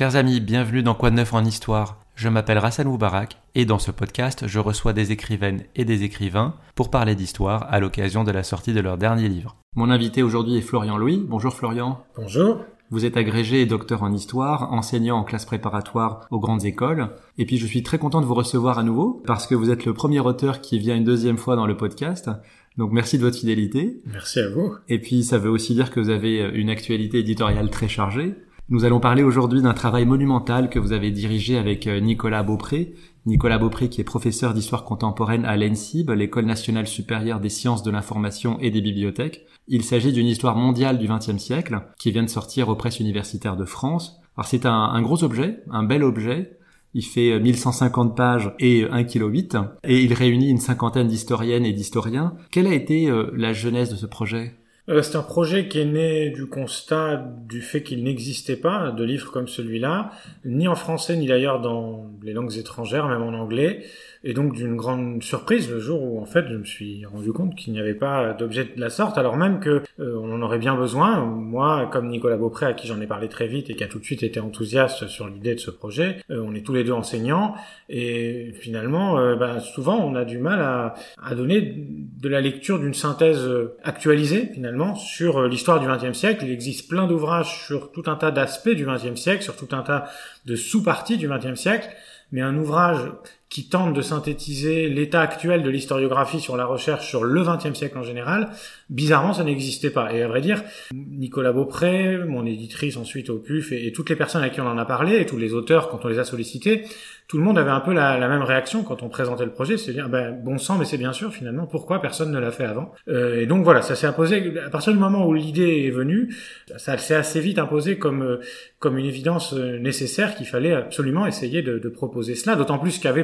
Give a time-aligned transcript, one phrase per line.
[0.00, 1.98] Chers amis, bienvenue dans Quoi de neuf en histoire?
[2.14, 6.54] Je m'appelle Rassan Moubarak et dans ce podcast, je reçois des écrivaines et des écrivains
[6.74, 9.56] pour parler d'histoire à l'occasion de la sortie de leur dernier livre.
[9.76, 11.22] Mon invité aujourd'hui est Florian Louis.
[11.28, 12.02] Bonjour Florian.
[12.16, 12.64] Bonjour.
[12.90, 17.10] Vous êtes agrégé et docteur en histoire, enseignant en classe préparatoire aux grandes écoles.
[17.36, 19.84] Et puis je suis très content de vous recevoir à nouveau parce que vous êtes
[19.84, 22.30] le premier auteur qui vient une deuxième fois dans le podcast.
[22.78, 24.00] Donc merci de votre fidélité.
[24.06, 24.74] Merci à vous.
[24.88, 28.34] Et puis ça veut aussi dire que vous avez une actualité éditoriale très chargée.
[28.70, 32.94] Nous allons parler aujourd'hui d'un travail monumental que vous avez dirigé avec euh, Nicolas Beaupré.
[33.26, 37.90] Nicolas Beaupré qui est professeur d'histoire contemporaine à l'ENSIB, l'École nationale supérieure des sciences de
[37.90, 39.44] l'information et des bibliothèques.
[39.66, 43.56] Il s'agit d'une histoire mondiale du XXe siècle qui vient de sortir aux presses universitaires
[43.56, 44.20] de France.
[44.36, 46.56] Alors c'est un, un gros objet, un bel objet,
[46.94, 51.66] il fait 1150 euh, pages et 1 kg 8 et il réunit une cinquantaine d'historiennes
[51.66, 52.34] et d'historiens.
[52.52, 54.54] Quelle a été euh, la genèse de ce projet?
[54.54, 54.59] euh,
[55.02, 57.16] c'est un projet qui est né du constat
[57.48, 60.10] du fait qu'il n'existait pas de livres comme celui-là,
[60.44, 63.84] ni en français ni d'ailleurs dans les langues étrangères, même en anglais.
[64.22, 67.54] Et donc d'une grande surprise le jour où en fait je me suis rendu compte
[67.54, 70.58] qu'il n'y avait pas d'objet de la sorte alors même que euh, on en aurait
[70.58, 71.24] bien besoin.
[71.24, 73.98] Moi comme Nicolas Beaupré à qui j'en ai parlé très vite et qui a tout
[73.98, 76.92] de suite été enthousiaste sur l'idée de ce projet euh, on est tous les deux
[76.92, 77.54] enseignants.
[77.88, 81.74] Et finalement euh, bah, souvent on a du mal à donner
[82.20, 83.48] de la lecture d'une synthèse
[83.82, 86.44] actualisée finalement sur l'histoire du XXe siècle.
[86.44, 89.82] Il existe plein d'ouvrages sur tout un tas d'aspects du XXe siècle sur tout un
[89.82, 90.10] tas
[90.46, 91.88] de sous-parties du XXe siècle.
[92.32, 93.10] Mais un ouvrage
[93.50, 97.98] qui tente de synthétiser l'état actuel de l'historiographie sur la recherche sur le XXe siècle
[97.98, 98.50] en général,
[98.88, 100.14] bizarrement, ça n'existait pas.
[100.14, 100.62] Et à vrai dire,
[100.94, 104.78] Nicolas Beaupré, mon éditrice ensuite au PUF, et, toutes les personnes à qui on en
[104.78, 106.84] a parlé, et tous les auteurs, quand on les a sollicités,
[107.30, 109.90] tout le monde avait un peu la, même réaction quand on présentait le projet, c'est
[109.90, 112.64] à dire ben, bon sang, mais c'est bien sûr finalement pourquoi personne ne l'a fait
[112.64, 112.92] avant?
[113.06, 116.34] Euh, et donc voilà, ça s'est imposé à partir du moment où l'idée est venue,
[116.76, 118.40] ça s'est assez vite imposé comme euh,
[118.80, 122.56] comme une évidence euh, nécessaire qu'il fallait absolument essayer de, de proposer cela.
[122.56, 123.22] D'autant plus qu'avait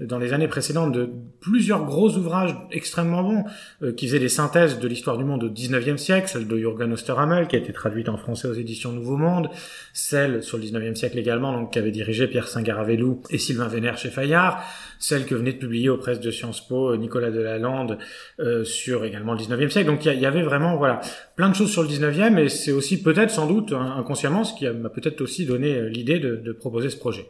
[0.00, 1.08] dans les années précédentes de
[1.40, 3.44] plusieurs gros ouvrages extrêmement bons
[3.82, 6.92] euh, qui faisaient des synthèses de l'histoire du monde au 19e siècle, celle de Jürgen
[6.92, 9.48] Osterhammel qui a été traduite en français aux éditions Nouveau Monde,
[9.92, 14.10] celle sur le 19e siècle également donc qu'avait dirigé Pierre Singaravelou et Sylvain Vénère chez
[14.10, 14.62] Fayard,
[14.98, 17.98] celle que venait de publier aux presses de Sciences Po Nicolas Delalande
[18.40, 19.88] euh, sur également le 19e siècle.
[19.88, 21.00] Donc il y, avait vraiment voilà
[21.36, 24.66] plein de choses sur le 19e et c'est aussi peut-être sans doute inconsciemment ce qui
[24.66, 27.26] m'a peut-être aussi donné euh, l'idée de proposer ce projet.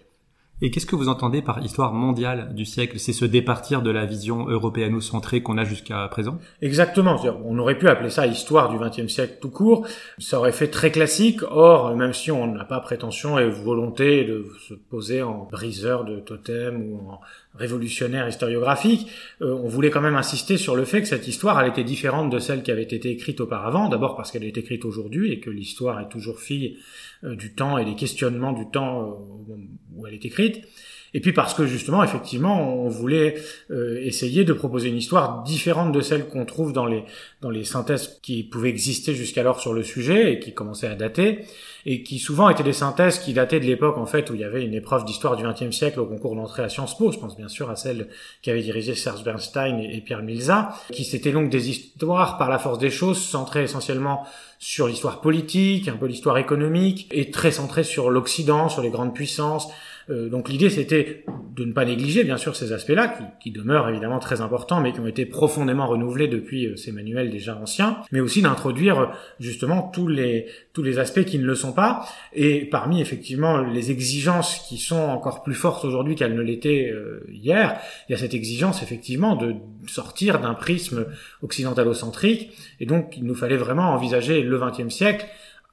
[0.61, 3.01] Et qu'est-ce que vous entendez par histoire mondiale du siècle?
[3.01, 6.39] C'est se départir de la vision européano-centrée qu'on a jusqu'à présent?
[6.61, 7.21] Exactement.
[7.45, 9.87] On aurait pu appeler ça histoire du XXe siècle tout court.
[10.19, 11.41] Ça aurait fait très classique.
[11.51, 16.21] Or, même si on n'a pas prétention et volonté de se poser en briseur de
[16.21, 17.21] totem ou en
[17.55, 19.09] révolutionnaire historiographique,
[19.43, 22.31] euh, on voulait quand même insister sur le fait que cette histoire, elle était différente
[22.31, 23.89] de celle qui avait été écrite auparavant.
[23.89, 26.79] D'abord parce qu'elle est écrite aujourd'hui et que l'histoire est toujours fille
[27.25, 29.03] euh, du temps et des questionnements du temps
[29.51, 29.55] euh,
[29.95, 30.67] où elle est écrite.
[31.15, 33.37] Et puis parce que justement, effectivement, on voulait
[33.71, 37.05] euh, essayer de proposer une histoire différente de celle qu'on trouve dans les
[37.41, 41.45] dans les synthèses qui pouvaient exister jusqu'alors sur le sujet et qui commençaient à dater
[41.85, 44.45] et qui souvent étaient des synthèses qui dataient de l'époque en fait où il y
[44.45, 47.11] avait une épreuve d'histoire du XXe siècle au concours d'entrée à Sciences Po.
[47.11, 48.09] Je pense bien sûr à celle
[48.43, 52.79] qu'avaient dirigée Serge Bernstein et, Pierre Milza, qui c'était donc des histoires par la force
[52.79, 54.25] des choses centrées essentiellement
[54.63, 59.13] sur l'histoire politique, un peu l'histoire économique et très centrées sur l'Occident, sur les grandes
[59.13, 59.69] puissances.
[60.11, 61.25] Euh, donc l'idée c'était
[61.57, 65.01] de ne pas négliger bien sûr ces aspects-là, qui, demeurent évidemment très importants, mais qui
[65.01, 69.07] ont été profondément renouvelés depuis euh, ces manuels déjà anciens, mais aussi d'introduire euh,
[69.39, 73.91] justement tous les tous les aspects qui ne le sont pas, et parmi effectivement les
[73.91, 76.93] exigences qui sont encore plus fortes aujourd'hui qu'elles ne l'étaient
[77.31, 79.55] hier, il y a cette exigence effectivement de
[79.87, 81.07] sortir d'un prisme
[81.43, 85.27] occidentalocentrique, et donc il nous fallait vraiment envisager le XXe siècle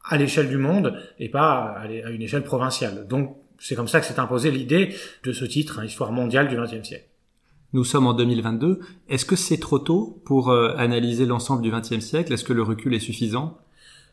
[0.04, 3.08] à l'échelle du monde et pas à une échelle provinciale.
[3.08, 6.56] Donc c'est comme ça que s'est imposée l'idée de ce titre, hein, Histoire mondiale du
[6.56, 7.06] XXe siècle.
[7.74, 8.80] Nous sommes en 2022.
[9.10, 12.34] Est-ce que c'est trop tôt pour euh, analyser l'ensemble du XXe siècle?
[12.34, 13.60] Est-ce que le recul est suffisant?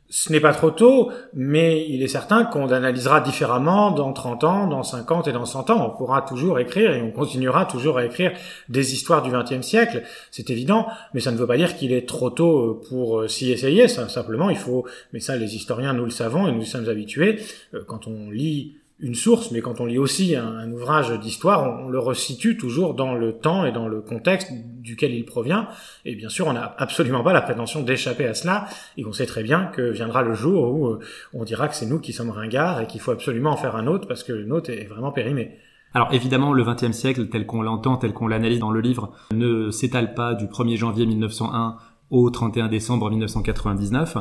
[0.08, 4.66] Ce n'est pas trop tôt, mais il est certain qu'on analysera différemment dans 30 ans,
[4.66, 5.92] dans 50 et dans 100 ans.
[5.92, 8.32] On pourra toujours écrire et on continuera toujours à écrire
[8.68, 12.08] des histoires du XXe siècle, c'est évident, mais ça ne veut pas dire qu'il est
[12.08, 13.88] trop tôt pour euh, s'y essayer.
[13.88, 17.40] simplement, il faut, mais ça les historiens nous le savons et nous sommes habitués,
[17.74, 21.88] euh, quand on lit une source, mais quand on lit aussi un, ouvrage d'histoire, on,
[21.88, 24.50] le resitue toujours dans le temps et dans le contexte
[24.80, 25.68] duquel il provient.
[26.04, 28.66] Et bien sûr, on n'a absolument pas la prétention d'échapper à cela,
[28.96, 31.00] et on sait très bien que viendra le jour où euh,
[31.34, 33.86] on dira que c'est nous qui sommes ringards et qu'il faut absolument en faire un
[33.86, 35.58] autre parce que le nôtre est vraiment périmé.
[35.92, 39.70] Alors évidemment, le XXe siècle, tel qu'on l'entend, tel qu'on l'analyse dans le livre, ne
[39.70, 41.76] s'étale pas du 1er janvier 1901
[42.10, 44.18] au 31 décembre 1999.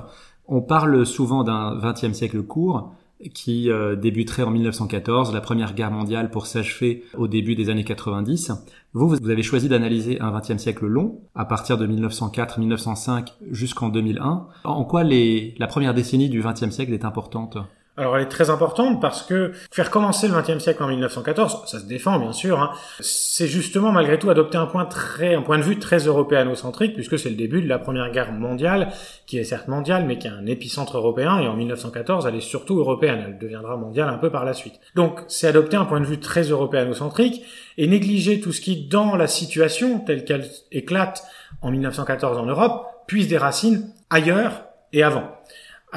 [0.47, 2.93] On parle souvent d'un XXe siècle court,
[3.33, 7.83] qui euh, débuterait en 1914, la Première Guerre mondiale pour s'achever au début des années
[7.83, 8.51] 90.
[8.93, 14.47] Vous, vous avez choisi d'analyser un XXe siècle long, à partir de 1904-1905 jusqu'en 2001.
[14.63, 17.57] En quoi les, la première décennie du XXe siècle est importante?
[17.97, 21.79] Alors elle est très importante parce que faire commencer le XXe siècle en 1914, ça
[21.79, 25.57] se défend bien sûr, hein, c'est justement malgré tout adopter un point très, un point
[25.57, 28.91] de vue très européanocentrique puisque c'est le début de la Première Guerre mondiale,
[29.25, 32.41] qui est certes mondiale mais qui a un épicentre européen et en 1914 elle est
[32.41, 34.79] surtout européenne, elle deviendra mondiale un peu par la suite.
[34.95, 37.43] Donc c'est adopter un point de vue très européanocentrique
[37.77, 41.23] et négliger tout ce qui dans la situation telle qu'elle éclate
[41.61, 45.34] en 1914 en Europe puise des racines ailleurs et avant.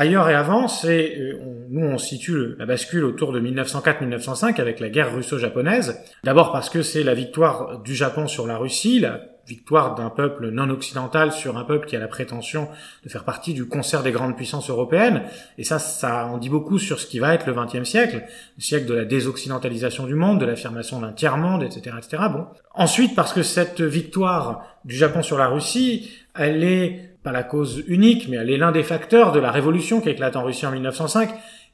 [0.01, 1.41] Ailleurs et avant, c'est euh,
[1.71, 6.01] nous on situe la bascule autour de 1904-1905 avec la guerre russo-japonaise.
[6.23, 10.51] D'abord parce que c'est la victoire du Japon sur la Russie, la victoire d'un peuple
[10.51, 12.69] non occidental sur un peuple qui a la prétention
[13.03, 15.23] de faire partie du concert des grandes puissances européennes.
[15.57, 18.25] Et ça, ça en dit beaucoup sur ce qui va être le XXe siècle,
[18.57, 22.23] le siècle de la désoccidentalisation du monde, de l'affirmation d'un tiers-monde, etc., etc.
[22.31, 22.47] Bon.
[22.73, 27.85] Ensuite, parce que cette victoire du Japon sur la Russie, elle est pas la cause
[27.89, 30.73] unique, mais elle est l'un des facteurs de la révolution qui éclate en Russie en
[30.73, 31.29] 1905,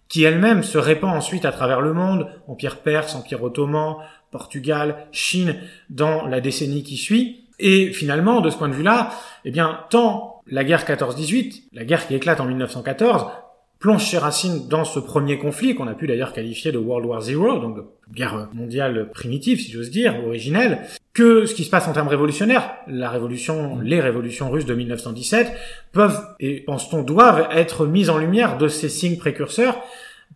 [0.08, 3.98] qui elle-même se répand ensuite à travers le monde, empire perse, empire ottoman,
[4.32, 5.54] Portugal, Chine,
[5.90, 7.46] dans la décennie qui suit.
[7.60, 9.10] Et finalement, de ce point de vue-là,
[9.44, 13.26] eh bien, tant la guerre 14-18, la guerre qui éclate en 1914,
[13.84, 17.20] plonge ses racines dans ce premier conflit qu'on a pu d'ailleurs qualifier de World War
[17.20, 17.84] Zero, donc de
[18.14, 20.78] guerre mondiale primitive, si j'ose dire, originelle,
[21.12, 25.52] que ce qui se passe en termes révolutionnaires, la révolution, les révolutions russes de 1917,
[25.92, 29.76] peuvent, et pense-t-on doivent être mises en lumière de ces signes précurseurs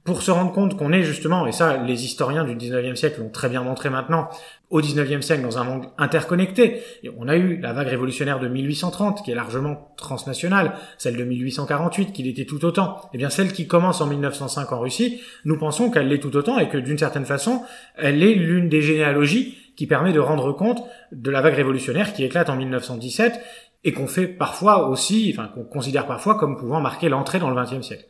[0.09, 3.29] pour se rendre compte qu'on est justement, et ça les historiens du 19e siècle l'ont
[3.29, 4.31] très bien montré maintenant,
[4.71, 6.83] au 19e siècle dans un monde interconnecté.
[7.03, 11.25] Et on a eu la vague révolutionnaire de 1830 qui est largement transnationale, celle de
[11.25, 12.97] 1848 qui l'était tout autant.
[12.97, 16.35] Et eh bien celle qui commence en 1905 en Russie, nous pensons qu'elle l'est tout
[16.39, 17.61] autant et que d'une certaine façon,
[17.95, 20.83] elle est l'une des généalogies qui permet de rendre compte
[21.13, 23.39] de la vague révolutionnaire qui éclate en 1917
[23.85, 27.61] et qu'on fait parfois aussi, enfin qu'on considère parfois comme pouvant marquer l'entrée dans le
[27.61, 28.07] 20e siècle.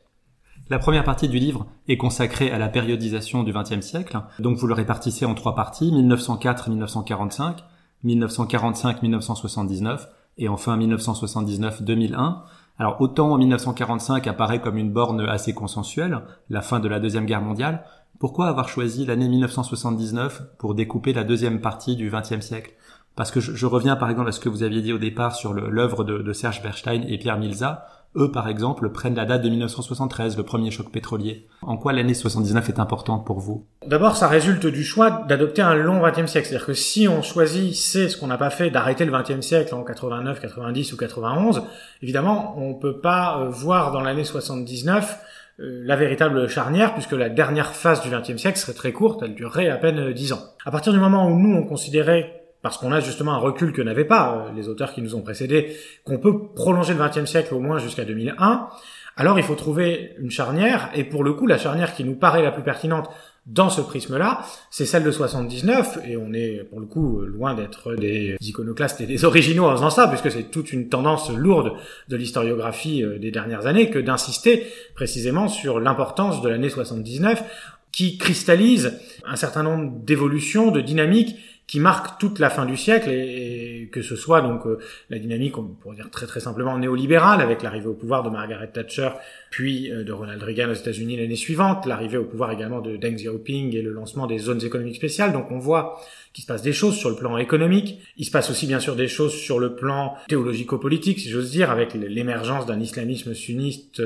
[0.71, 4.21] La première partie du livre est consacrée à la périodisation du XXe siècle.
[4.39, 7.61] Donc vous le répartissez en trois parties, 1904-1945,
[8.05, 12.41] 1945-1979 et enfin 1979-2001.
[12.79, 16.21] Alors autant en 1945 apparaît comme une borne assez consensuelle,
[16.51, 17.85] la fin de la Deuxième Guerre mondiale,
[18.19, 22.73] pourquoi avoir choisi l'année 1979 pour découper la deuxième partie du XXe siècle?
[23.17, 25.55] Parce que je, reviens par exemple à ce que vous aviez dit au départ sur
[25.55, 29.49] l'œuvre de, de Serge Bernstein et Pierre Milza eux, par exemple, prennent la date de
[29.49, 31.47] 1973, le premier choc pétrolier.
[31.63, 33.67] En quoi l'année 79 est importante pour vous?
[33.87, 36.49] D'abord, ça résulte du choix d'adopter un long 20e siècle.
[36.49, 39.75] C'est-à-dire que si on choisit, c'est ce qu'on n'a pas fait, d'arrêter le 20e siècle
[39.75, 41.63] en 89, 90 ou 91,
[42.03, 45.19] évidemment, on peut pas euh, voir dans l'année 79
[45.61, 49.35] euh, la véritable charnière, puisque la dernière phase du XXe siècle serait très courte, elle
[49.35, 50.43] durerait à peine 10 ans.
[50.65, 53.83] À partir du moment où nous, on considérait parce qu'on a justement un recul que
[53.83, 57.55] n'avaient pas euh, les auteurs qui nous ont précédés, qu'on peut prolonger le XXe siècle
[57.55, 58.69] au moins jusqu'à 2001,
[59.17, 62.43] alors il faut trouver une charnière, et pour le coup, la charnière qui nous paraît
[62.43, 63.11] la plus pertinente
[63.47, 67.95] dans ce prisme-là, c'est celle de 79, et on est pour le coup loin d'être
[67.95, 71.73] des iconoclastes et des originaux en faisant ça, puisque c'est toute une tendance lourde
[72.09, 77.43] de l'historiographie euh, des dernières années que d'insister précisément sur l'importance de l'année 79,
[77.91, 81.37] qui cristallise un certain nombre d'évolutions, de dynamiques
[81.69, 84.79] qui marque toute la fin du siècle et, que ce soit donc euh,
[85.11, 88.69] la dynamique, on pourrait dire très très simplement néolibérale avec l'arrivée au pouvoir de Margaret
[88.69, 89.11] Thatcher,
[89.51, 93.15] puis euh, de Ronald Reagan aux États-Unis l'année suivante, l'arrivée au pouvoir également de Deng
[93.15, 95.33] Xiaoping et le lancement des zones économiques spéciales.
[95.33, 96.01] Donc on voit
[96.33, 98.01] qu'il se passe des choses sur le plan économique.
[98.17, 101.71] Il se passe aussi bien sûr des choses sur le plan théologico-politique, si j'ose dire,
[101.71, 104.03] avec l'émergence d'un islamisme sunniste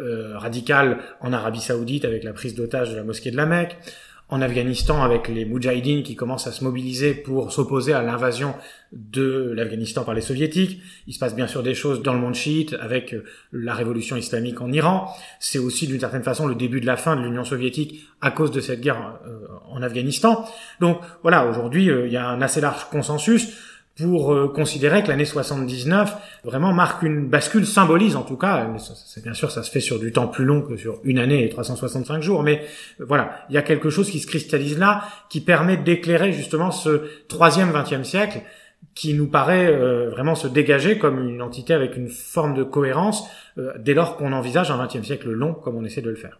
[0.00, 3.76] euh, radical en Arabie Saoudite avec la prise d'otage de la mosquée de la Mecque
[4.30, 8.54] en Afghanistan avec les Moudjahidines qui commencent à se mobiliser pour s'opposer à l'invasion
[8.92, 10.82] de l'Afghanistan par les soviétiques.
[11.06, 14.16] Il se passe bien sûr des choses dans le monde chiite avec euh, la révolution
[14.16, 15.10] islamique en Iran.
[15.40, 18.50] C'est aussi d'une certaine façon le début de la fin de l'Union soviétique à cause
[18.50, 20.44] de cette guerre euh, en Afghanistan.
[20.80, 23.48] Donc voilà, aujourd'hui euh, il y a un assez large consensus
[23.98, 28.66] pour euh, considérer que l'année 79 vraiment marque une bascule, symbolise en tout cas,
[29.06, 31.44] c'est bien sûr ça se fait sur du temps plus long que sur une année
[31.44, 32.62] et 365 jours, mais
[33.00, 36.70] euh, voilà, il y a quelque chose qui se cristallise là, qui permet d'éclairer justement
[36.70, 38.42] ce troisième vingtième siècle,
[38.94, 43.28] qui nous paraît euh, vraiment se dégager comme une entité avec une forme de cohérence
[43.80, 46.38] dès lors qu'on envisage un vingtième siècle long comme on essaie de le faire.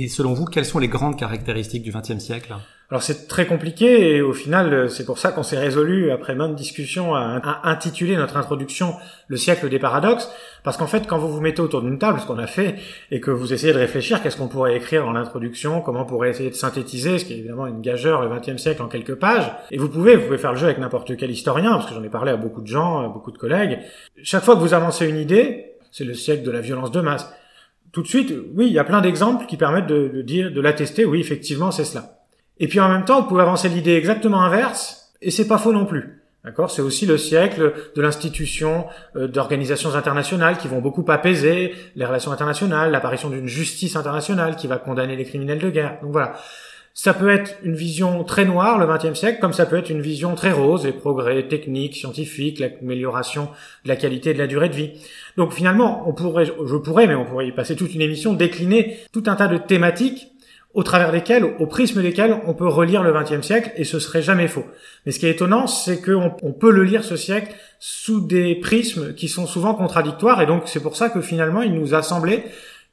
[0.00, 2.54] Et selon vous, quelles sont les grandes caractéristiques du XXe siècle?
[2.90, 6.54] Alors c'est très compliqué et au final c'est pour ça qu'on s'est résolu après maintes
[6.54, 8.94] discussions à, à, intituler notre introduction
[9.26, 10.30] le siècle des paradoxes
[10.64, 12.76] parce qu'en fait quand vous vous mettez autour d'une table ce qu'on a fait
[13.10, 16.30] et que vous essayez de réfléchir qu'est-ce qu'on pourrait écrire dans l'introduction comment on pourrait
[16.30, 19.52] essayer de synthétiser ce qui est évidemment une gageure le XXe siècle en quelques pages.
[19.70, 22.02] Et vous pouvez vous pouvez faire le jeu avec n'importe quel historien parce que j'en
[22.02, 23.80] ai parlé à beaucoup de gens à beaucoup de collègues.
[24.22, 27.30] Chaque fois que vous avancez une idée c'est le siècle de la violence de masse
[27.92, 31.04] tout de suite oui il y a plein d'exemples qui permettent de, dire de l'attester
[31.04, 32.18] oui effectivement c'est cela
[32.60, 35.72] et puis en même temps, vous pouvez avancer l'idée exactement inverse, et c'est pas faux
[35.72, 36.22] non plus.
[36.44, 36.70] D'accord?
[36.70, 42.32] C'est aussi le siècle de l'institution euh, d'organisations internationales qui vont beaucoup apaiser les relations
[42.32, 45.98] internationales, l'apparition d'une justice internationale qui va condamner les criminels de guerre.
[46.00, 46.34] Donc voilà.
[47.00, 50.00] Ça peut être une vision très noire, le XXe siècle, comme ça peut être une
[50.00, 53.50] vision très rose, les progrès techniques, scientifiques, l'amélioration
[53.84, 54.90] de la qualité et de la durée de vie.
[55.36, 58.98] Donc finalement, on pourrait, je pourrais, mais on pourrait y passer toute une émission, décliner
[59.12, 60.32] tout un tas de thématiques
[60.74, 64.20] au travers desquels, au prisme desquels on peut relire le XXe siècle, et ce serait
[64.20, 64.64] jamais faux.
[65.06, 68.56] Mais ce qui est étonnant, c'est qu'on on peut le lire ce siècle sous des
[68.56, 72.02] prismes qui sont souvent contradictoires, et donc c'est pour ça que finalement il nous a
[72.02, 72.42] semblé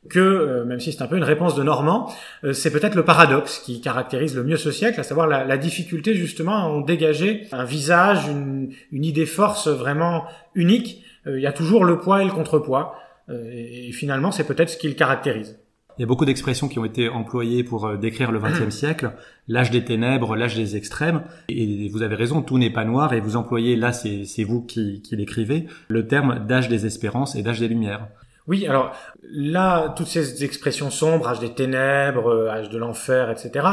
[0.09, 2.11] que, euh, même si c'est un peu une réponse de Normand,
[2.43, 5.57] euh, c'est peut-être le paradoxe qui caractérise le mieux ce siècle, à savoir la, la
[5.57, 11.03] difficulté justement à en dégager un visage, une, une idée force vraiment unique.
[11.27, 12.95] Euh, il y a toujours le poids et le contrepoids,
[13.31, 15.57] et, et finalement c'est peut-être ce qui le caractérise.
[15.97, 19.13] Il y a beaucoup d'expressions qui ont été employées pour euh, décrire le XXe siècle,
[19.47, 21.23] l'âge des ténèbres, l'âge des extrêmes.
[21.47, 23.13] Et vous avez raison, tout n'est pas noir.
[23.13, 27.43] Et vous employez, là, c'est vous qui, qui l'écrivez, le terme d'âge des espérances et
[27.43, 28.07] d'âge des lumières.
[28.47, 28.91] Oui, alors
[29.23, 33.65] là, toutes ces expressions sombres, âge des ténèbres, euh, âge de l'enfer, etc.,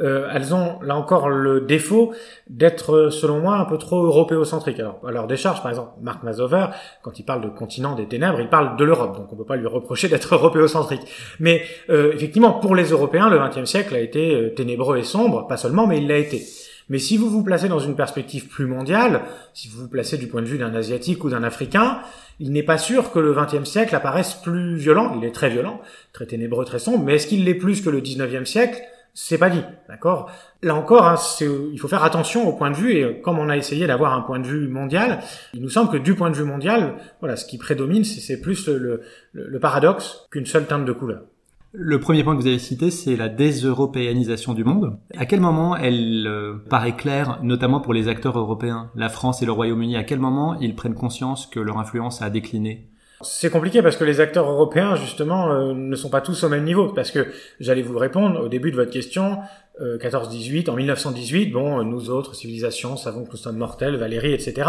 [0.00, 2.12] euh, elles ont là encore le défaut
[2.48, 4.78] d'être, selon moi, un peu trop européocentriques.
[4.78, 6.66] Alors, à leur décharge, par exemple, Marc Mazover,
[7.02, 9.46] quand il parle de continent des ténèbres, il parle de l'Europe, donc on ne peut
[9.46, 11.02] pas lui reprocher d'être européocentrique.
[11.40, 15.48] Mais euh, effectivement, pour les Européens, le XXe siècle a été euh, ténébreux et sombre,
[15.48, 16.44] pas seulement, mais il l'a été.
[16.88, 19.22] Mais si vous vous placez dans une perspective plus mondiale,
[19.54, 22.00] si vous vous placez du point de vue d'un Asiatique ou d'un Africain,
[22.40, 25.16] il n'est pas sûr que le XXe siècle apparaisse plus violent.
[25.16, 25.80] Il est très violent,
[26.12, 28.82] très ténébreux, très sombre, mais est-ce qu'il l'est plus que le XIXe siècle?
[29.16, 30.28] C'est pas dit, d'accord?
[30.60, 33.56] Là encore, hein, il faut faire attention au point de vue, et comme on a
[33.56, 35.20] essayé d'avoir un point de vue mondial,
[35.52, 38.66] il nous semble que du point de vue mondial, voilà, ce qui prédomine, c'est plus
[38.66, 41.22] le, le paradoxe qu'une seule teinte de couleur.
[41.76, 44.96] Le premier point que vous avez cité, c'est la déseuropéanisation du monde.
[45.16, 49.44] À quel moment elle euh, paraît claire, notamment pour les acteurs européens, la France et
[49.44, 52.90] le Royaume-Uni À quel moment ils prennent conscience que leur influence a décliné?
[53.22, 56.62] C'est compliqué parce que les acteurs européens, justement, euh, ne sont pas tous au même
[56.62, 56.92] niveau.
[56.92, 57.26] Parce que
[57.58, 59.38] j'allais vous répondre au début de votre question,
[59.80, 64.68] 14-18, euh, en 1918, bon, nous autres civilisations savons que nous sommes mortels, Valérie, etc.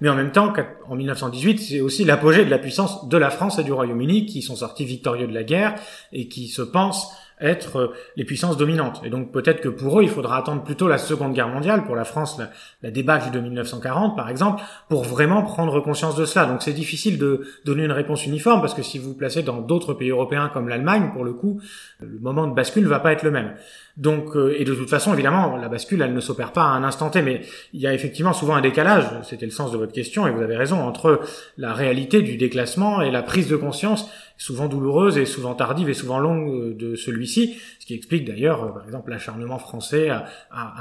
[0.00, 0.52] Mais en même temps,
[0.88, 4.40] en 1918, c'est aussi l'apogée de la puissance de la France et du Royaume-Uni qui
[4.40, 5.74] sont sortis victorieux de la guerre
[6.12, 9.00] et qui se pensent être euh, les puissances dominantes.
[9.04, 11.96] Et donc peut-être que pour eux, il faudra attendre plutôt la Seconde Guerre mondiale, pour
[11.96, 12.50] la France, la,
[12.82, 16.46] la débâcle de 1940 par exemple, pour vraiment prendre conscience de cela.
[16.46, 19.60] Donc c'est difficile de donner une réponse uniforme, parce que si vous vous placez dans
[19.60, 21.60] d'autres pays européens comme l'Allemagne, pour le coup,
[22.00, 23.54] le moment de bascule va pas être le même.
[23.96, 26.84] Donc, euh, et de toute façon, évidemment, la bascule, elle ne s'opère pas à un
[26.84, 29.92] instant T, mais il y a effectivement souvent un décalage, c'était le sens de votre
[29.92, 31.20] question, et vous avez raison, entre
[31.56, 35.94] la réalité du déclassement et la prise de conscience, souvent douloureuse et souvent tardive et
[35.94, 40.26] souvent longue euh, de celui-ci, ce qui explique d'ailleurs, euh, par exemple, l'acharnement français à,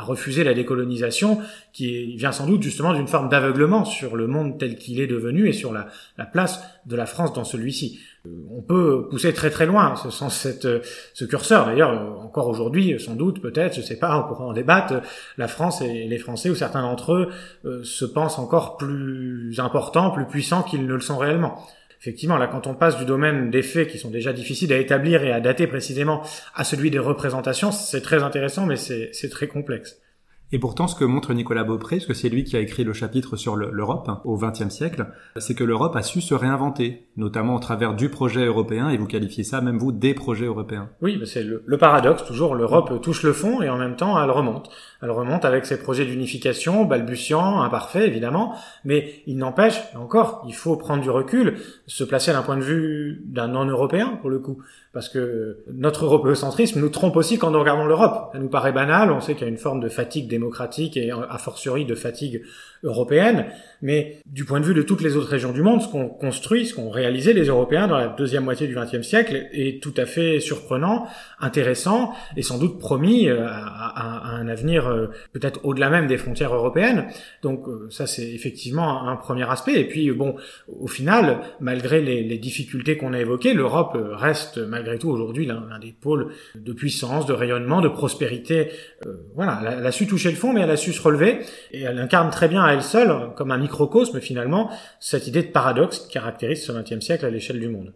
[0.02, 1.40] refuser la décolonisation,
[1.74, 5.48] qui vient sans doute justement d'une forme d'aveuglement sur le monde tel qu'il est devenu
[5.48, 8.00] et sur la, la place de la France dans celui-ci
[8.52, 10.68] on peut pousser très très loin ce, sans cette,
[11.14, 11.66] ce curseur.
[11.66, 15.02] D'ailleurs, encore aujourd'hui, sans doute, peut-être, je sais pas, on pourra en débattre,
[15.38, 17.30] la France et les Français, ou certains d'entre eux,
[17.66, 21.66] euh, se pensent encore plus importants, plus puissants qu'ils ne le sont réellement.
[22.00, 25.24] Effectivement, là, quand on passe du domaine des faits qui sont déjà difficiles à établir
[25.24, 26.22] et à dater précisément
[26.54, 30.00] à celui des représentations, c'est très intéressant, mais c'est très complexe.
[30.56, 32.94] Et pourtant, ce que montre Nicolas Beaupré, parce que c'est lui qui a écrit le
[32.94, 37.56] chapitre sur l'Europe hein, au XXe siècle, c'est que l'Europe a su se réinventer, notamment
[37.56, 40.90] au travers du projet européen, et vous qualifiez ça, même vous, des projets européens.
[41.02, 44.70] Oui, c'est le, paradoxe, toujours, l'Europe touche le fond et en même temps, elle remonte.
[45.02, 50.78] Elle remonte avec ses projets d'unification, balbutiants, imparfaits, évidemment, mais il n'empêche, encore, il faut
[50.78, 54.60] prendre du recul, se placer d'un point de vue d'un non-européen, pour le coup
[54.96, 58.30] parce que notre européocentrisme nous trompe aussi quand nous regardons l'Europe.
[58.32, 61.12] Ça nous paraît banal, on sait qu'il y a une forme de fatigue démocratique et
[61.12, 62.44] a fortiori de fatigue
[62.86, 63.48] européenne.
[63.82, 66.66] Mais du point de vue de toutes les autres régions du monde, ce qu'on construit,
[66.66, 70.06] ce qu'ont réalisé les Européens dans la deuxième moitié du XXe siècle est tout à
[70.06, 71.08] fait surprenant,
[71.42, 76.56] intéressant et sans doute promis euh, à, un avenir euh, peut-être au-delà même des frontières
[76.56, 77.08] européennes.
[77.42, 79.80] Donc euh, ça c'est effectivement un premier aspect.
[79.80, 80.36] Et puis bon,
[80.68, 85.92] au final, malgré les, difficultés qu'on a évoquées, l'Europe reste malgré tout aujourd'hui l'un des
[85.92, 88.72] pôles de puissance, de rayonnement, de prospérité.
[89.36, 91.40] voilà, elle, elle, a su toucher le fond, mais elle a su se relever
[91.72, 95.52] et elle incarne très bien à elle seule, comme un microcosme finalement, cette idée de
[95.52, 97.94] paradoxe qui caractérise ce XXe siècle à l'échelle du monde.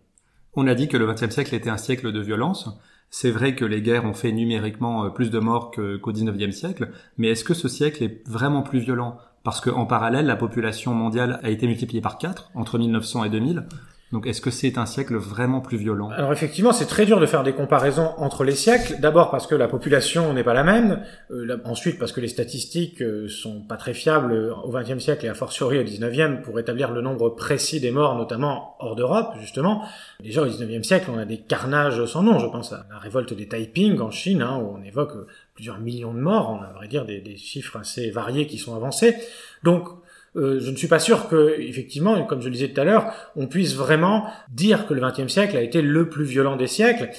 [0.53, 2.69] On a dit que le XXe siècle était un siècle de violence.
[3.12, 6.91] C'est vrai que les guerres ont fait numériquement euh, plus de morts qu'au XIXe siècle,
[7.17, 9.17] mais est-ce que ce siècle est vraiment plus violent?
[9.43, 13.65] Parce qu'en parallèle, la population mondiale a été multipliée par 4 entre 1900 et 2000.
[14.12, 16.10] Donc est-ce que c'est un siècle vraiment plus violent?
[16.10, 18.96] Alors effectivement, c'est très dur de faire des comparaisons entre les siècles.
[19.00, 21.04] D'abord parce que la population n'est pas la même.
[21.30, 25.28] Euh, ensuite parce que les statistiques euh, sont pas très fiables euh, au XXe siècle
[25.28, 29.36] et a fortiori au XIXe pour établir le nombre précis des morts, notamment hors d'Europe
[29.39, 29.84] justement.
[30.24, 32.39] Déjà au XIXe siècle, on a des carnages sans nom.
[32.39, 35.13] Je pense à la révolte des Taiping en Chine, hein, où on évoque
[35.54, 36.50] plusieurs millions de morts.
[36.50, 39.16] On a à vrai dire des, des chiffres assez variés qui sont avancés.
[39.62, 39.88] Donc
[40.36, 43.13] euh, je ne suis pas sûr que, effectivement, comme je le disais tout à l'heure,
[43.36, 47.09] on puisse vraiment dire que le XXe siècle a été le plus violent des siècles.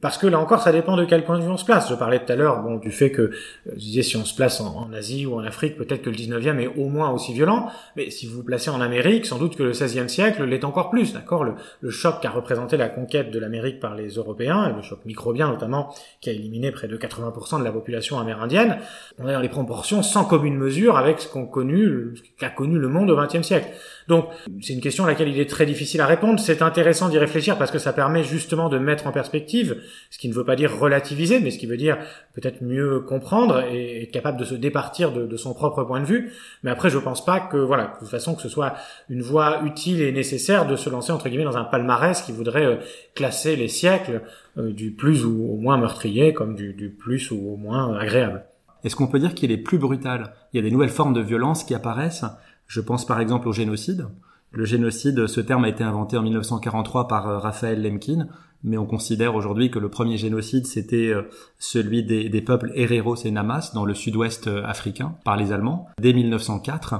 [0.00, 1.88] Parce que là encore, ça dépend de quel point de vue on se place.
[1.88, 3.32] Je parlais tout à l'heure bon, du fait que, euh,
[3.72, 6.58] je disais, si on se place en, Asie ou en Afrique, peut-être que le 19e
[6.58, 7.70] est au moins aussi violent.
[7.96, 10.90] Mais si vous vous placez en Amérique, sans doute que le 16e siècle l'est encore
[10.90, 11.12] plus.
[11.12, 11.44] D'accord?
[11.44, 15.00] Le, le, choc qu'a représenté la conquête de l'Amérique par les Européens, et le choc
[15.06, 18.78] microbien notamment, qui a éliminé près de 80% de la population amérindienne,
[19.18, 22.14] on est dans les proportions sans commune mesure avec ce qu'on connu,
[22.58, 23.68] connu le monde au 20e siècle.
[24.08, 24.26] Donc,
[24.60, 26.40] c'est une question à laquelle il est très difficile à répondre.
[26.40, 29.76] C'est intéressant d'y réfléchir parce que ça permet justement de mettre en perspective
[30.10, 31.98] ce qui ne veut pas dire relativiser, mais ce qui veut dire
[32.34, 36.32] peut-être mieux comprendre et être capable de se départir de, son propre point de vue.
[36.64, 38.74] Mais après, je pense pas que, voilà, de toute façon, que ce soit
[39.08, 42.66] une voie utile et nécessaire de se lancer, entre guillemets, dans un palmarès qui voudrait
[42.66, 42.76] euh,
[43.14, 44.22] classer les siècles
[44.56, 48.42] euh, du plus ou au moins meurtrier comme du plus ou au moins agréable.
[48.84, 50.34] Est-ce qu'on peut dire qu'il est plus brutal?
[50.52, 52.24] Il y a des nouvelles formes de violence qui apparaissent.
[52.66, 54.06] Je pense par exemple au génocide.
[54.50, 58.28] Le génocide, ce terme a été inventé en 1943 par euh, Raphaël Lemkin,
[58.64, 63.30] mais on considère aujourd'hui que le premier génocide, c'était euh, celui des, peuples Hereros et
[63.30, 66.94] Namas dans le sud-ouest euh, africain par les Allemands, dès 1904.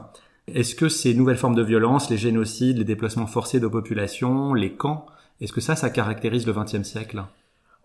[0.49, 4.73] Est-ce que ces nouvelles formes de violence, les génocides, les déplacements forcés de population, les
[4.73, 5.07] camps,
[5.41, 7.23] est-ce que ça, ça caractérise le XXe siècle?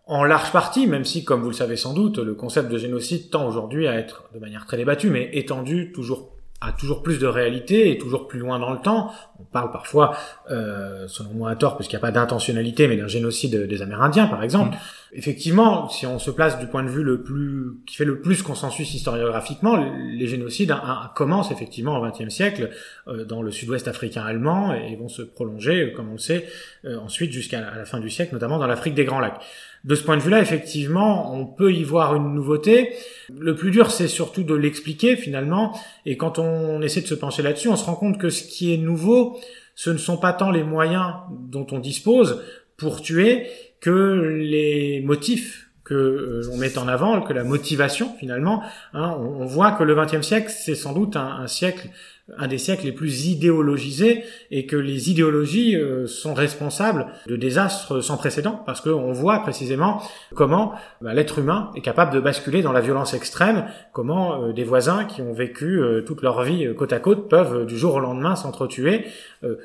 [0.05, 3.29] En large partie, même si, comme vous le savez sans doute, le concept de génocide
[3.29, 6.33] tend aujourd'hui à être de manière très débattue, mais étendu toujours
[6.65, 9.11] a toujours plus de réalité et toujours plus loin dans le temps.
[9.39, 10.15] On parle parfois,
[10.49, 14.27] euh, selon moi à tort, puisqu'il n'y a pas d'intentionnalité, mais d'un génocide des Amérindiens,
[14.27, 14.75] par exemple.
[14.75, 14.79] Mm.
[15.15, 18.41] Effectivement, si on se place du point de vue le plus qui fait le plus
[18.41, 20.73] consensus historiographiquement, les génocides
[21.15, 22.71] commencent effectivement au XXe siècle
[23.07, 26.47] euh, dans le sud-ouest africain allemand et vont se prolonger, comme on le sait,
[26.85, 29.39] euh, ensuite jusqu'à la fin du siècle, notamment dans l'Afrique des Grands Lacs.
[29.83, 32.93] De ce point de vue-là, effectivement, on peut y voir une nouveauté.
[33.29, 35.77] Le plus dur, c'est surtout de l'expliquer finalement.
[36.05, 38.73] Et quand on essaie de se pencher là-dessus, on se rend compte que ce qui
[38.73, 39.39] est nouveau,
[39.75, 42.41] ce ne sont pas tant les moyens dont on dispose
[42.83, 43.47] pour tuer
[43.79, 48.63] que les motifs que euh, l'on met en avant, que la motivation finalement.
[48.93, 51.89] Hein, on, voit que le XXe siècle, c'est sans doute un siècle
[52.37, 58.01] un des siècles les plus idéologisés et que les idéologies euh, sont responsables de désastres
[58.01, 60.01] sans précédent parce qu'on voit précisément
[60.33, 64.63] comment bah, l'être humain est capable de basculer dans la violence extrême, comment euh, des
[64.63, 67.99] voisins qui ont vécu euh, toute leur vie côte à côte peuvent du jour au
[67.99, 69.05] lendemain s'entretuer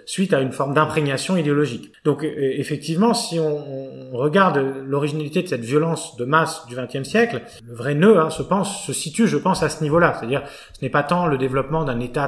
[0.07, 1.93] suite à une forme d'imprégnation idéologique.
[2.05, 7.75] Donc effectivement, si on, regarde l'originalité de cette violence de masse du XXe siècle, le
[7.75, 10.17] vrai nœud hein, se pense se situe, je pense, à ce niveau-là.
[10.19, 10.43] C'est-à-dire,
[10.73, 12.27] ce n'est pas tant le développement d'un État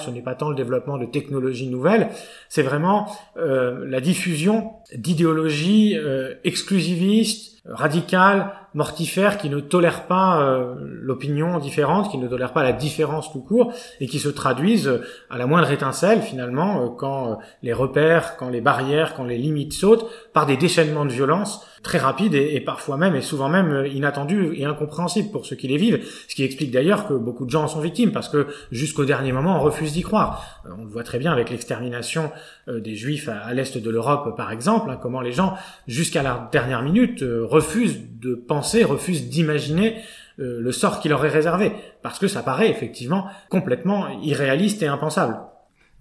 [0.00, 2.08] ce n'est pas tant le développement de technologies nouvelles,
[2.48, 10.74] c'est vraiment euh, la diffusion d'idéologies euh, exclusivistes, radicales, mortifères, qui ne tolèrent pas euh,
[10.78, 15.38] l'opinion différente, qui ne tolèrent pas la différence tout court, et qui se traduisent à
[15.38, 20.44] la moindre étincelle finalement quand les repères, quand les barrières, quand les limites sautent, par
[20.46, 25.30] des déchaînements de violence très rapides et, parfois même et souvent même inattendus et incompréhensibles
[25.30, 27.80] pour ceux qui les vivent, ce qui explique d'ailleurs que beaucoup de gens en sont
[27.80, 30.62] victimes parce que jusqu'au dernier moment on refuse d'y croire.
[30.66, 32.32] Euh, on le voit très bien avec l'extermination
[32.68, 35.54] euh, des juifs à, l'est de l'Europe par exemple, hein, comment les gens
[35.86, 39.96] jusqu'à la dernière minute euh, refusent de penser, refusent d'imaginer
[40.36, 41.70] le sort qui leur est réservé
[42.02, 45.36] parce que ça paraît effectivement complètement irréaliste et impensable.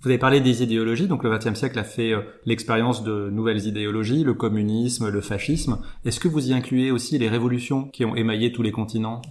[0.03, 3.65] Vous avez parlé des idéologies, donc le XXe siècle a fait euh, l'expérience de nouvelles
[3.65, 5.79] idéologies, le communisme, le fascisme.
[6.03, 9.21] Est-ce que vous y incluez aussi les révolutions qui ont émaillé tous les continents?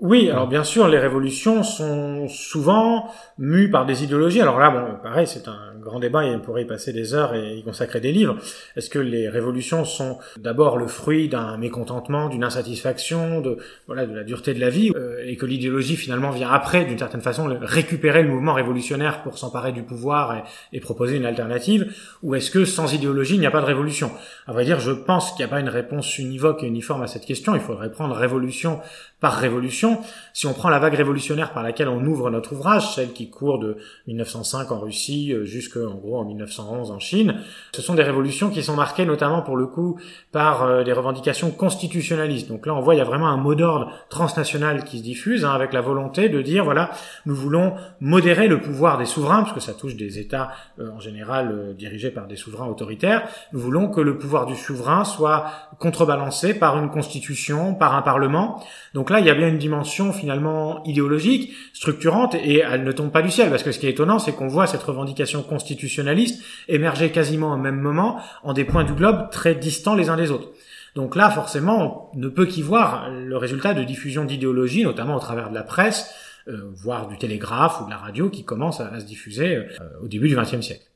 [0.00, 4.40] Oui, alors bien sûr, les révolutions sont souvent mues par des idéologies.
[4.40, 7.34] Alors là, bon, pareil, c'est un grand débat et on pourrait y passer des heures
[7.34, 8.38] et y consacrer des livres.
[8.76, 14.14] Est-ce que les révolutions sont d'abord le fruit d'un mécontentement, d'une insatisfaction, de voilà, de
[14.14, 17.54] la dureté de la vie, euh, et que l'idéologie finalement vient après, d'une certaine façon,
[17.60, 20.42] récupérer le mouvement révolutionnaire pour s'emparer du pouvoir et,
[20.76, 24.10] et, proposer une alternative, ou est-ce que sans idéologie il n'y a pas de révolution?
[24.46, 27.06] À vrai dire, je pense qu'il n'y a pas une réponse univoque et uniforme à
[27.06, 27.54] cette question.
[27.54, 28.80] Il faudrait prendre révolution
[29.20, 29.98] par révolution.
[30.32, 33.58] Si on prend la vague révolutionnaire par laquelle on ouvre notre ouvrage, celle qui court
[33.58, 37.36] de 1905 en Russie euh, jusqu'en gros en 1911 en Chine,
[37.74, 39.98] ce sont des révolutions qui sont marquées notamment pour le coup
[40.32, 42.48] par euh, des revendications constitutionnalistes.
[42.48, 45.44] Donc là, on voit il y a vraiment un mot d'ordre transnational qui se diffuse
[45.44, 46.90] hein, avec la volonté de dire voilà,
[47.26, 51.00] nous voulons modérer le pouvoir des souverains parce que ça touche des États euh, en
[51.00, 53.28] général dirigés par des souverains autoritaires.
[53.52, 55.46] Nous voulons que le pouvoir du souverain soit
[55.78, 58.62] contrebalancé par une constitution, par un parlement.
[58.94, 63.10] Donc là, il y a bien une dimension finalement idéologique, structurante, et elle ne tombe
[63.10, 66.42] pas du ciel, parce que ce qui est étonnant, c'est qu'on voit cette revendication constitutionnaliste
[66.68, 70.30] émerger quasiment au même moment en des points du globe très distants les uns des
[70.30, 70.48] autres.
[70.94, 75.20] Donc là, forcément, on ne peut qu'y voir le résultat de diffusion d'idéologie, notamment au
[75.20, 76.12] travers de la presse,
[76.48, 79.66] euh, voire du télégraphe ou de la radio, qui commence à, se diffuser euh,
[80.02, 80.89] au début du XXe siècle.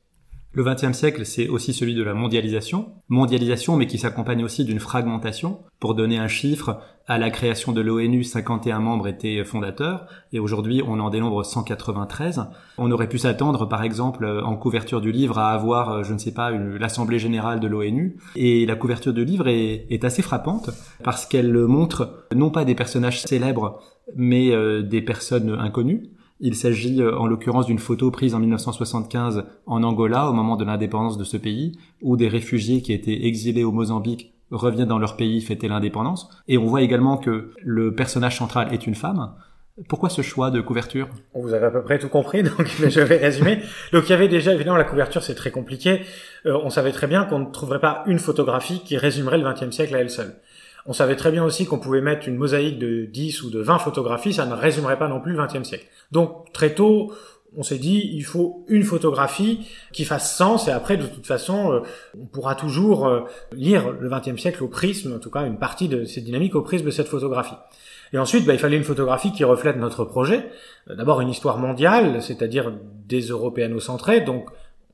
[0.55, 2.93] Le XXe siècle, c'est aussi celui de la mondialisation.
[3.09, 5.59] Mondialisation, mais qui s'accompagne aussi d'une fragmentation.
[5.81, 10.81] Pour donner un chiffre, à la création de l'ONU, 51 membres étaient fondateurs, et aujourd'hui
[10.81, 12.45] on en dénombre 193.
[12.77, 16.33] On aurait pu s'attendre, par exemple, en couverture du livre, à avoir, je ne sais
[16.33, 18.15] pas, l'Assemblée générale de l'ONU.
[18.37, 20.69] Et la couverture du livre est, est assez frappante,
[21.03, 23.81] parce qu'elle montre non pas des personnages célèbres,
[24.15, 26.14] mais euh, des personnes inconnues.
[26.47, 30.63] Il s'agit euh, en l'occurrence d'une photo prise en 1975 en Angola au moment de
[30.63, 31.71] l'indépendance de ce pays,
[32.03, 36.29] où des réfugiés qui étaient exilés au Mozambique reviennent dans leur pays fêter l'indépendance.
[36.47, 39.33] Et on voit également que le personnage central est une femme.
[39.89, 41.07] Pourquoi ce choix de couverture?
[41.33, 43.61] Vous avez à peu près tout compris, donc je vais résumer.
[43.91, 46.01] Donc il y avait déjà, évidemment, la couverture, c'est très compliqué.
[46.45, 49.75] Euh, on savait très bien qu'on ne trouverait pas une photographie qui résumerait le XXe
[49.75, 50.35] siècle à elle seule.
[50.85, 53.79] On savait très bien aussi qu'on pouvait mettre une mosaïque de 10 ou de 20
[53.79, 55.87] photographies, ça ne résumerait pas non plus le XXe siècle.
[56.11, 57.11] Donc très tôt,
[57.57, 61.71] on s'est dit il faut une photographie qui fasse sens et après de toute façon
[61.71, 61.79] euh,
[62.19, 63.21] on pourra toujours euh,
[63.53, 66.61] lire le XXe siècle au prisme, en tout cas une partie de cette dynamique au
[66.61, 67.55] prisme de cette photographie.
[68.13, 70.49] Et ensuite, bah, il fallait une photographie qui reflète notre projet.
[70.89, 72.71] Euh, d'abord une histoire mondiale, c'est-à-dire
[73.07, 74.49] des européano-centrés, donc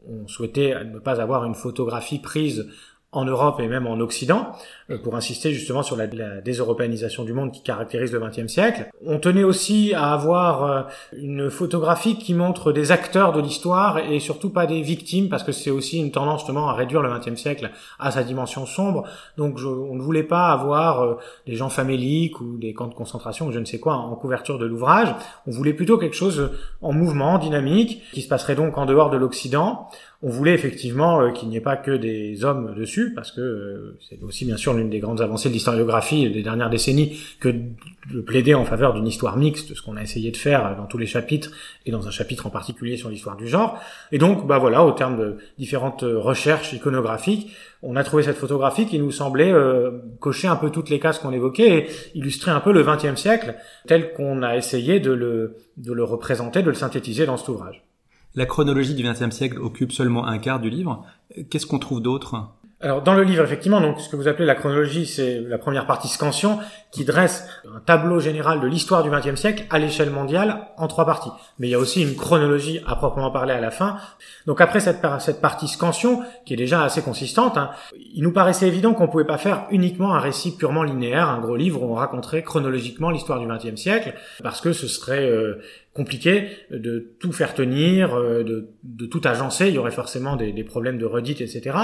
[0.07, 2.67] on souhaitait ne pas avoir une photographie prise
[3.13, 4.53] en Europe et même en Occident,
[4.89, 8.89] euh, pour insister justement sur la, la déseuropéanisation du monde qui caractérise le XXe siècle.
[9.05, 10.81] On tenait aussi à avoir euh,
[11.17, 15.51] une photographie qui montre des acteurs de l'histoire et surtout pas des victimes, parce que
[15.51, 19.03] c'est aussi une tendance justement à réduire le XXe siècle à sa dimension sombre.
[19.37, 23.47] Donc on ne voulait pas avoir euh, des gens faméliques ou des camps de concentration
[23.47, 25.13] ou je ne sais quoi en couverture de l'ouvrage.
[25.47, 29.17] On voulait plutôt quelque chose en mouvement, dynamique, qui se passerait donc en dehors de
[29.17, 29.89] l'Occident
[30.23, 33.97] on voulait effectivement euh, qu'il n'y ait pas que des hommes dessus, parce que euh,
[34.07, 38.21] c'est aussi bien sûr l'une des grandes avancées de l'historiographie des dernières décennies que de
[38.21, 41.05] plaider en faveur d'une histoire mixte, ce qu'on a essayé de faire dans tous les
[41.07, 41.51] chapitres
[41.85, 43.79] et dans un chapitre en particulier sur l'histoire du genre.
[44.11, 47.51] Et donc, bah voilà, au terme de différentes recherches iconographiques,
[47.83, 51.19] on a trouvé cette photographie qui nous semblait euh, cocher un peu toutes les cases
[51.19, 53.55] qu'on évoquait et illustrer un peu le XXe siècle
[53.87, 57.83] tel qu'on a essayé de le, de le représenter, de le synthétiser dans cet ouvrage.
[58.33, 61.05] La chronologie du XXe siècle occupe seulement un quart du livre.
[61.49, 62.49] Qu'est-ce qu'on trouve d'autre?
[62.81, 65.85] Alors dans le livre, effectivement, donc ce que vous appelez la chronologie, c'est la première
[65.85, 66.59] partie scansion
[66.91, 71.05] qui dresse un tableau général de l'histoire du XXe siècle à l'échelle mondiale en trois
[71.05, 71.29] parties.
[71.59, 73.97] Mais il y a aussi une chronologie à proprement parler à la fin.
[74.45, 77.69] Donc après cette, cette partie scansion, qui est déjà assez consistante, hein,
[78.13, 81.55] il nous paraissait évident qu'on pouvait pas faire uniquement un récit purement linéaire, un gros
[81.55, 84.13] livre où on raconterait chronologiquement l'histoire du XXe siècle,
[84.43, 85.61] parce que ce serait euh,
[85.93, 89.67] compliqué de tout faire tenir, euh, de, de, tout agencer.
[89.67, 91.75] Il y aurait forcément des, des problèmes de redite, etc.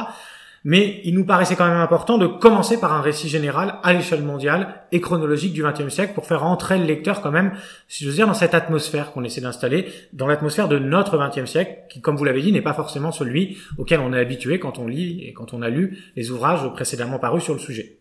[0.63, 4.23] Mais il nous paraissait quand même important de commencer par un récit général à l'échelle
[4.23, 7.53] mondiale et chronologique du XXe siècle pour faire entrer le lecteur quand même,
[7.87, 11.49] si je veux dire, dans cette atmosphère qu'on essaie d'installer, dans l'atmosphère de notre XXe
[11.49, 14.79] siècle, qui, comme vous l'avez dit, n'est pas forcément celui auquel on est habitué quand
[14.79, 17.97] on lit et quand on a lu les ouvrages précédemment parus sur le sujet.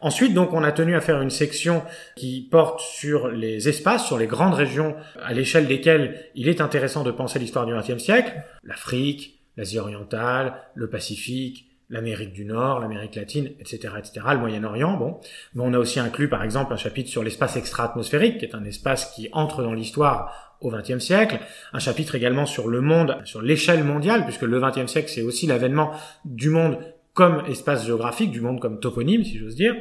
[0.00, 1.82] Ensuite, donc, on a tenu à faire une section
[2.16, 7.04] qui porte sur les espaces, sur les grandes régions à l'échelle desquelles il est intéressant
[7.04, 8.42] de penser l'histoire du XXe siècle.
[8.64, 15.20] L'Afrique, l'Asie orientale, le Pacifique, l'Amérique du Nord, l'Amérique latine, etc., etc., le Moyen-Orient, bon.
[15.54, 18.64] Mais on a aussi inclus, par exemple, un chapitre sur l'espace extra-atmosphérique, qui est un
[18.64, 21.40] espace qui entre dans l'histoire au XXe siècle,
[21.72, 25.46] un chapitre également sur le monde, sur l'échelle mondiale, puisque le XXe siècle, c'est aussi
[25.46, 25.92] l'avènement
[26.24, 26.78] du monde
[27.12, 29.74] comme espace géographique, du monde comme toponyme, si j'ose dire.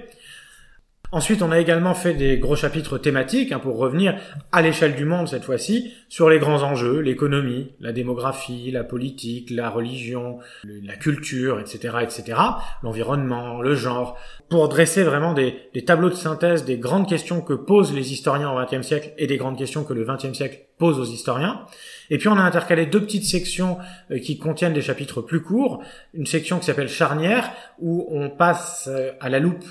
[1.11, 4.15] Ensuite, on a également fait des gros chapitres thématiques hein, pour revenir
[4.51, 9.49] à l'échelle du monde cette fois-ci sur les grands enjeux, l'économie, la démographie, la politique,
[9.49, 12.37] la religion, la culture, etc., etc.,
[12.83, 14.19] l'environnement, le genre,
[14.49, 18.63] pour dresser vraiment des, tableaux de synthèse des grandes questions que posent les historiens au
[18.63, 21.65] XXe siècle et des grandes questions que le XXe siècle pose aux historiens.
[22.11, 23.79] Et puis on a intercalé deux petites sections
[24.11, 25.81] euh, qui contiennent des chapitres plus courts,
[26.13, 29.65] une section qui s'appelle charnière où on passe euh, à la loupe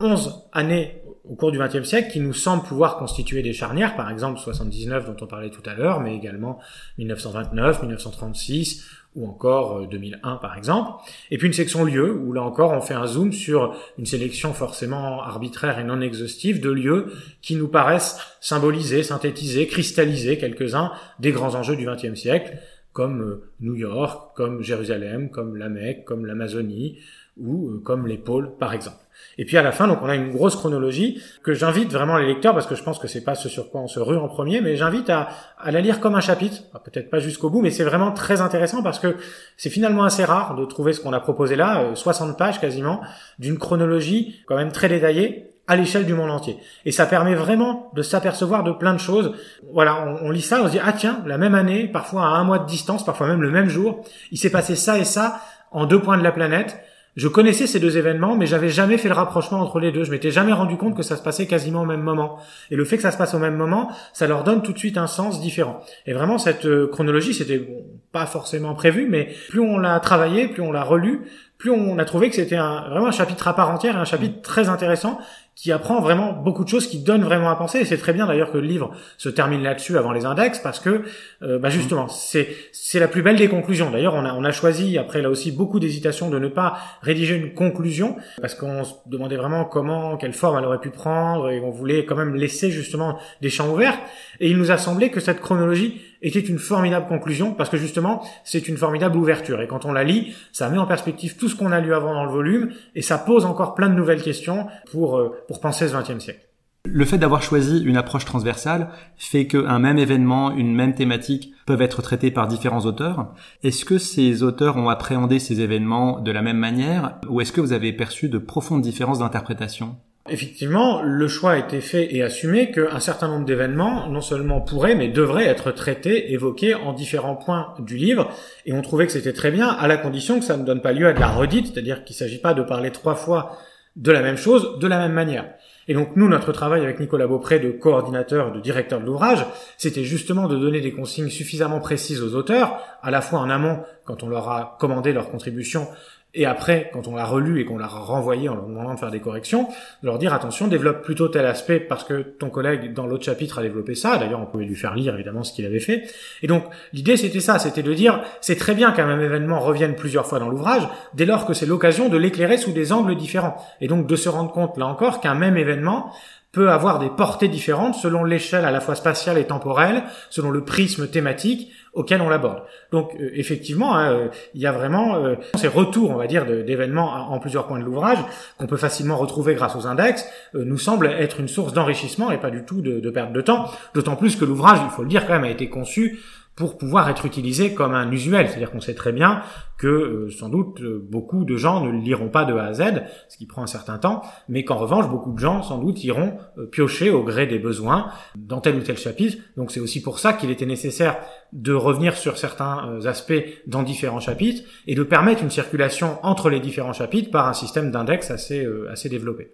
[0.00, 4.10] 11 années au cours du XXe siècle qui nous semblent pouvoir constituer des charnières, par
[4.10, 6.58] exemple 79 dont on parlait tout à l'heure, mais également
[6.98, 10.90] 1929, 1936 ou encore 2001 euh, par exemple.
[11.30, 14.52] Et puis une section lieux où là encore on fait un zoom sur une sélection
[14.52, 21.32] forcément arbitraire et non exhaustive de lieux qui nous paraissent symboliser, synthétiser, cristalliser quelques-uns des
[21.32, 22.58] grands enjeux du XXe siècle
[22.92, 26.98] comme euh, New York, comme Jérusalem, comme la Mecque, comme l'Amazonie
[27.36, 29.03] ou euh, comme les pôles par exemple.
[29.38, 32.26] Et puis à la fin, donc on a une grosse chronologie que j'invite vraiment les
[32.26, 34.28] lecteurs, parce que je pense que c'est pas ce sur quoi on se rue en
[34.28, 37.70] premier, mais j'invite à, à, la lire comme un chapitre, peut-être pas jusqu'au bout, mais
[37.70, 39.16] c'est vraiment très intéressant parce que
[39.56, 43.00] c'est finalement assez rare de trouver ce qu'on a proposé là, 60 euh, pages quasiment,
[43.38, 46.58] d'une chronologie quand même très détaillée à l'échelle du monde entier.
[46.84, 49.32] Et ça permet vraiment de s'apercevoir de plein de choses.
[49.72, 52.28] Voilà, on, on, lit ça, on se dit, ah tiens, la même année, parfois à
[52.28, 55.40] un mois de distance, parfois même le même jour, il s'est passé ça et ça
[55.70, 56.78] en deux points de la planète.
[57.16, 60.02] Je connaissais ces deux événements, mais j'avais jamais fait le rapprochement entre les deux.
[60.02, 62.38] Je m'étais jamais rendu compte que ça se passait quasiment au même moment.
[62.70, 64.78] Et le fait que ça se passe au même moment, ça leur donne tout de
[64.78, 65.80] suite un sens différent.
[66.06, 67.64] Et vraiment, cette euh, chronologie, c'était
[68.10, 71.22] pas forcément prévu, mais plus on l'a travaillé, plus on l'a relu,
[71.56, 74.68] plus on a trouvé que c'était vraiment un chapitre à part entière, un chapitre très
[74.68, 75.18] intéressant
[75.54, 77.78] qui apprend vraiment beaucoup de choses, qui donne vraiment à penser.
[77.78, 80.80] Et c'est très bien d'ailleurs que le livre se termine là-dessus avant les index, parce
[80.80, 81.02] que
[81.42, 83.90] euh, bah justement, c'est c'est la plus belle des conclusions.
[83.90, 87.36] D'ailleurs, on a on a choisi après là aussi beaucoup d'hésitation de ne pas rédiger
[87.36, 91.60] une conclusion, parce qu'on se demandait vraiment comment, quelle forme elle aurait pu prendre, et
[91.60, 93.98] on voulait quand même laisser justement des champs ouverts.
[94.40, 98.22] Et il nous a semblé que cette chronologie était une formidable conclusion parce que justement
[98.44, 101.56] c'est une formidable ouverture et quand on la lit ça met en perspective tout ce
[101.56, 104.66] qu'on a lu avant dans le volume et ça pose encore plein de nouvelles questions
[104.90, 106.40] pour euh, pour penser ce XXe siècle.
[106.86, 111.80] Le fait d'avoir choisi une approche transversale fait qu'un même événement, une même thématique peuvent
[111.80, 113.32] être traités par différents auteurs.
[113.62, 117.62] Est-ce que ces auteurs ont appréhendé ces événements de la même manière ou est-ce que
[117.62, 119.96] vous avez perçu de profondes différences d'interprétation?
[120.30, 124.94] Effectivement, le choix a été fait et assumé qu'un certain nombre d'événements, non seulement pourraient,
[124.94, 128.30] mais devraient être traités, évoqués en différents points du livre,
[128.64, 130.92] et on trouvait que c'était très bien, à la condition que ça ne donne pas
[130.92, 133.58] lieu à de la redite, c'est-à-dire qu'il ne s'agit pas de parler trois fois
[133.96, 135.44] de la même chose, de la même manière.
[135.88, 139.44] Et donc nous, notre travail avec Nicolas Beaupré, de coordinateur, de directeur de l'ouvrage,
[139.76, 143.80] c'était justement de donner des consignes suffisamment précises aux auteurs, à la fois en amont,
[144.06, 145.86] quand on leur a commandé leur contribution,
[146.34, 149.12] et après, quand on l'a relu et qu'on l'a renvoyé en leur demandant de faire
[149.12, 149.68] des corrections,
[150.02, 153.60] de leur dire attention, développe plutôt tel aspect parce que ton collègue dans l'autre chapitre
[153.60, 154.18] a développé ça.
[154.18, 156.04] D'ailleurs, on pouvait lui faire lire évidemment ce qu'il avait fait.
[156.42, 159.94] Et donc, l'idée c'était ça, c'était de dire c'est très bien qu'un même événement revienne
[159.94, 163.56] plusieurs fois dans l'ouvrage, dès lors que c'est l'occasion de l'éclairer sous des angles différents.
[163.80, 166.10] Et donc de se rendre compte là encore qu'un même événement
[166.54, 170.64] peut avoir des portées différentes selon l'échelle à la fois spatiale et temporelle, selon le
[170.64, 172.62] prisme thématique auquel on l'aborde.
[172.92, 176.46] Donc euh, effectivement, hein, euh, il y a vraiment euh, ces retours, on va dire,
[176.46, 178.18] d'événements en plusieurs points de l'ouvrage
[178.56, 182.50] qu'on peut facilement retrouver grâce aux index, nous semble être une source d'enrichissement et pas
[182.50, 183.68] du tout de, de perte de temps.
[183.94, 186.20] D'autant plus que l'ouvrage, il faut le dire quand même, a été conçu
[186.56, 188.48] pour pouvoir être utilisé comme un usuel.
[188.48, 189.42] C'est-à-dire qu'on sait très bien
[189.76, 193.02] que euh, sans doute euh, beaucoup de gens ne liront pas de A à Z,
[193.28, 196.38] ce qui prend un certain temps, mais qu'en revanche beaucoup de gens sans doute iront
[196.58, 199.38] euh, piocher au gré des besoins dans tel ou tel chapitre.
[199.56, 201.18] Donc c'est aussi pour ça qu'il était nécessaire
[201.52, 203.32] de revenir sur certains aspects
[203.66, 207.90] dans différents chapitres et de permettre une circulation entre les différents chapitres par un système
[207.90, 209.52] d'index assez, assez développé.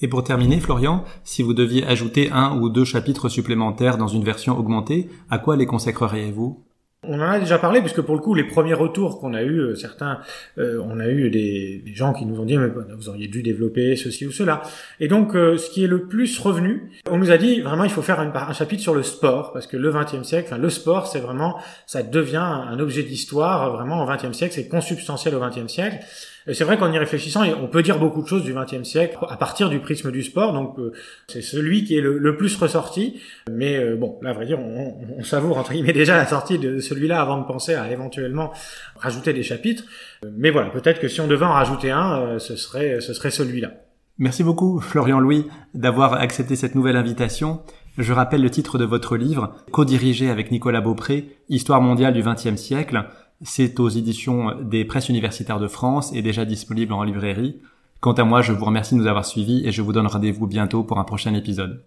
[0.00, 4.24] Et pour terminer, Florian, si vous deviez ajouter un ou deux chapitres supplémentaires dans une
[4.24, 6.64] version augmentée, à quoi les consacreriez-vous?
[7.06, 9.58] On en a déjà parlé puisque pour le coup les premiers retours qu'on a eu,
[9.58, 10.20] euh, certains,
[10.58, 13.94] euh, on a eu des, gens qui nous ont dit mais vous auriez dû développer
[13.96, 14.62] ceci ou cela.
[15.00, 17.90] Et donc euh, ce qui est le plus revenu, on nous a dit vraiment il
[17.90, 21.06] faut faire un chapitre sur le sport parce que le XXe siècle, enfin le sport
[21.06, 25.70] c'est vraiment ça devient un objet d'histoire vraiment au XXe siècle, c'est consubstantiel au XXe
[25.70, 25.98] siècle.
[26.52, 29.36] C'est vrai qu'en y réfléchissant, on peut dire beaucoup de choses du XXe siècle à
[29.36, 30.52] partir du prisme du sport.
[30.52, 30.92] Donc euh,
[31.26, 33.20] c'est celui qui est le, plus ressorti.
[33.50, 36.58] Mais euh, bon, là, à vrai dire, on, on, savoure entre guillemets déjà la sortie
[36.58, 38.52] de celui-là avant de penser à éventuellement
[38.96, 39.84] rajouter des chapitres.
[40.36, 43.30] Mais voilà, peut-être que si on devait en rajouter un, euh, ce serait ce serait
[43.30, 43.72] celui-là.
[44.18, 47.62] Merci beaucoup, Florian Louis, d'avoir accepté cette nouvelle invitation.
[47.98, 52.54] Je rappelle le titre de votre livre, co-dirigé avec Nicolas Beaupré, Histoire mondiale du XXe
[52.56, 53.06] siècle.
[53.44, 57.60] C'est aux éditions des presses universitaires de France et déjà disponible en librairie.
[58.00, 60.46] Quant à moi, je vous remercie de nous avoir suivis et je vous donne rendez-vous
[60.46, 61.84] bientôt pour un prochain épisode.